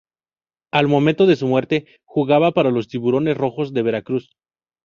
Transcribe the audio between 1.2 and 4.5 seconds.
de su muerte, jugaba para los Tiburones Rojos de Veracruz.